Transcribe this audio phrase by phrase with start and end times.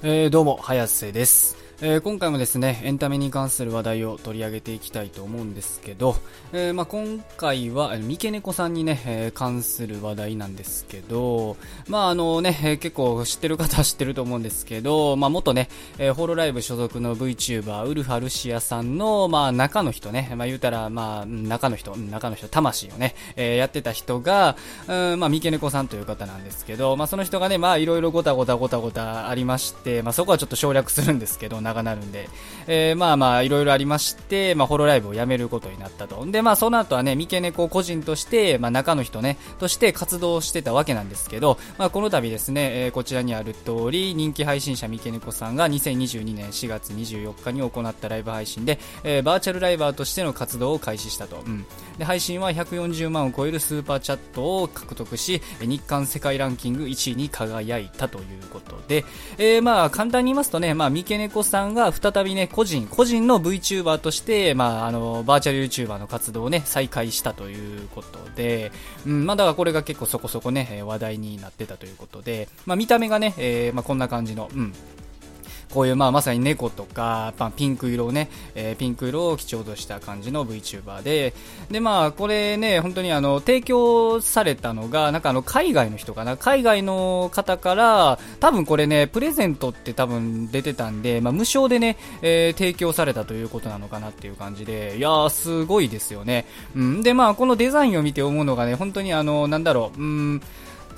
[0.00, 1.57] えー、どうも、早瀬です。
[1.80, 6.16] えー、今回もですね、エンタメに関する話題を取り上げていきたいと思うんですけど、
[6.52, 11.56] えー、まあ、今回は、三毛猫さんにね、えー、関する話題なんですけど、
[11.86, 15.68] まあ、あのね、え結構知ってる方は知ってると思うんですけど、まあ、元ね、
[15.98, 24.56] えホロライブ所属の VTuber、ウルファルシアさんの、まあ、中の人ね、まあ、言うたら、まあ、中の人、中の人、魂をね、えやってた人が、
[24.88, 32.28] うん、まあ、三毛猫さんという方なんですけど、まあ、その人がね、まあ、いろいろごたごたごたごたありまして、まあ、そこはちょっと省略するんですけど、長なるんで、
[32.66, 36.24] えー、まあまあ、いろいろありまして、まあ、ホロライブをやめることになったと。
[36.26, 51.42] で、まあ、その後はね、みけねこ個人として、まあ、中の人ね、として活動してたわけなんですけど、まあ、この度ですね、えー、こちらにある通り、人気配信者みけねこさんが2022年4月24日に行ったライブ配信で、えー、バーチャルライバーとしての活動を開始したと。
[51.46, 51.66] うん。
[51.98, 59.04] で、配信は140万を超えるスーパーチャットを獲得し、日間世界ランキング1位に輝いたということで、
[59.38, 68.70] えー、まあ、簡単に言いますとね、まあ、三毛猫さんさんが再びね、個人、個人の VTuber として、まあ、あの、バーチャル YouTuber の活動をね、再開したということで、
[69.04, 74.72] うん、まあ、だからこれが結構そこそこね、話題になってたということで、まあ、見た目がね、えー、まあ、こんな感じの、うん、
[75.72, 81.34] こういうまあまさに猫とか、まあ、ピンク色をね、えー、ピンク色を基調とした感じの VTuber で、
[81.70, 96.46] でまあこれね、本当にあの、提供されたのが、なんかあの、海外の人かな、海外の方から、多分これね、プレゼントって多分出てたんで、まあ無償でね、えー、提供されたということなのかなっていう感じで、いやー、すごいですよね。
[96.74, 100.42] うん、でまあこのデザインを見て思うのがね、本当にあの、なんだろう、うん、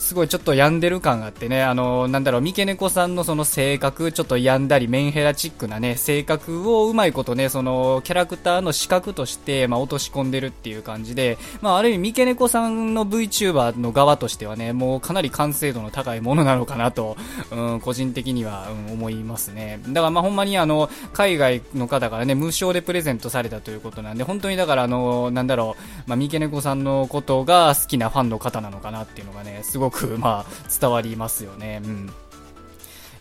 [0.00, 17.18] すごいちょっと病んでる感があってね、あの、なんだろう、三毛猫さんのその性格、ちょっと病んだり、メンヘラチックなね、性格をうまいことね、その、キャラクターの資格として、まあ、落とし込んでるっていう感じで、まあ、ある意味、三毛猫さんの VTuber の側としてはね、もうかなり完成度の高いものなのかなと、
[17.50, 19.80] うん、個人的には、うん、思いますね。
[19.86, 31.80] だからまあ、ほんまにあの、海外の方からね、無償でプレゼントされたということなんで、本当にだからあの、なんだろう、まあ、三毛猫さんのことが好きなファンの方なのかなっていうのがね、すごく、まあ、伝わりますよね。
[31.84, 32.12] うん。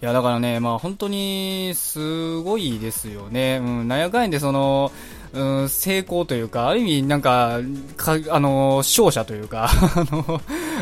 [0.02, 3.60] いや、だからね、まあ本当にすごいですよね。
[3.62, 4.92] うん、なんやかんやでその、
[5.34, 7.60] うん、成功というか、ある意味なんか、
[7.98, 10.06] かあの、勝者というか、 あ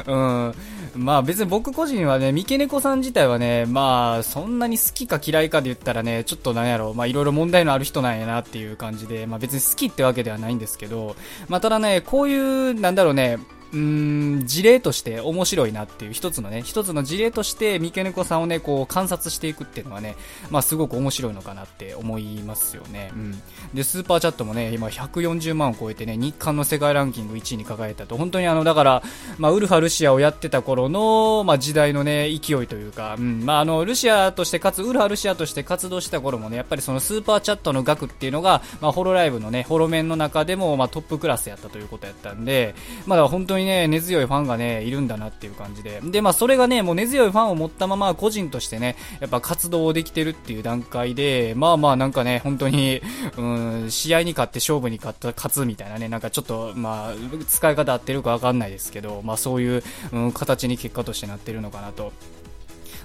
[0.07, 0.53] の、
[0.95, 11.16] うん、まあ別に僕個人はね、三毛猫さん自体はね、まあそんなに好きか嫌いかで言ったらね、ちょっとなんやろう、まあいろいろ問題のある人なんやなっていう感じで、まあ別に好きってわけではないんですけど、
[11.50, 13.39] まあただね、こういう、なんだろうね、
[13.73, 20.16] うん、事例として面白いなっていう一つのね、一つの事例として三毛猫さんをね、こう観察していくっていうのはね、
[20.50, 23.11] まあすごく面白いのかなって思いますよね。
[23.13, 23.41] うん。
[23.73, 29.03] で、スーパーチャットもね、今140万を超えてね、日韓の世界ランキング1位に輝いたと、本当にあの、だから、
[29.38, 42.75] まあウルファルシアをやってた頃の、まあ時代のね、勢いというか、うん、まああの、ルシアとしてかつ、ウルファルシアとして活動した頃もね、やっぱりそのスーパーチャットの額っていうのが、まあホロライブのね、ホロメンの中でも、まあトップクラスやったということやったんで、
[43.06, 46.00] まあ本当ににね、根強いファンァンがね、いるんだなっていう感じで。
[46.03, 53.01] で、まあそれがね、もう根強いファンを持ったまま個人としてね、やっぱ活動できてるっていう段階で、まあまあなんかね、本当に、
[53.38, 53.41] う
[53.85, 57.13] ん、試合に勝って勝負に勝った、勝つみたいなね、なんかちょっと、まあ、
[57.47, 62.12] 使い方合ってるかわかんないですけど、まあそういう、うん、形に結果としてなってるのかなと。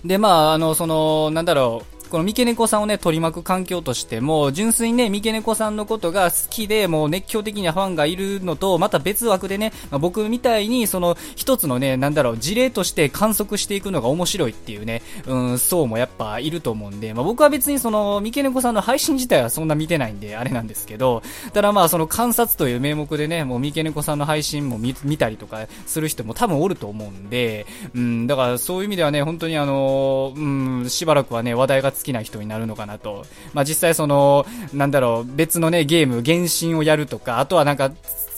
[0.04, 21.22] で、まあ、あの、その、なんだろう、この三毛猫さんをね、取り巻く環境としても、純粋にね、三毛猫さんのことが好きで、もう熱狂的にファンがいるのと、また別枠でね、まあ、僕みたいに、その、一つのね、なんだろう、事例として観測していくのが面白いっていうね、うん、層もやっぱいると思うんで、まあ、僕は別にその、三毛猫さんの配信自体はそんな見てないんで、あれなんですけど、
[21.54, 27.64] ただまあ、その観察という名目でね、もう三毛猫さんの配信も見たりとかする人も多分おると思うんで、
[27.94, 29.91] うん、だからそういう意味ではね、本当にあの、
[30.36, 33.24] うん、しばらくはね、話題が尽きない人になるのかかなと。
[33.52, 37.92] まあ、実際その、なんだろう、別のね、ゲーム、原神をやるとか、あとはなんか、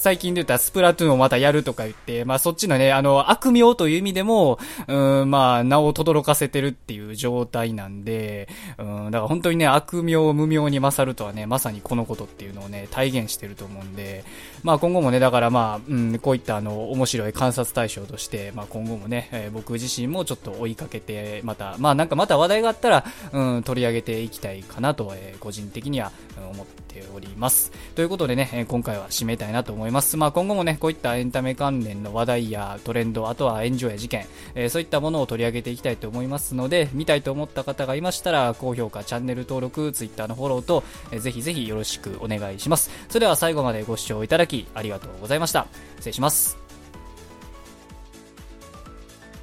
[0.05, 8.47] 最近で言ったらスプラトゥーンをまたやるとか言って、まあそっちのね、あの、悪名という意味でも、うん、まあ、名を轟かせてるっていう状態なんで、
[8.77, 14.27] うん、だから本当にね、悪名無名に勝るとはね、まさにこのことっていうのをね、体現してると思うんで、
[14.63, 26.13] まあ今後もね、だからまあ、うん、こういったあの、面白い観察対象として、まあ今後もね、えー、僕自身もちょっと追いかけて、また、まあなんかまた話題があったら、うん、取り上げていきたいかなと、えー、個人的には
[26.53, 27.73] 思ってております。
[27.95, 30.17] ということでね、今回は締めたいなと思います。
[30.17, 30.27] ま。
[30.27, 42.91] あ、今後もね、こういったエンタメ関連の話題やトレンド、あとは炎上や事件、えー、そういったものを取り上げていきたいと思いますので、見たいと思った方がいましたら、高評価、チャンネル登録、Twitter のフォローと、えー、ぜひぜひよろしくお願いします。
[43.09, 45.67] それでは最後までご視聴いただき、ありがとうございました。
[45.97, 46.64] 失礼します。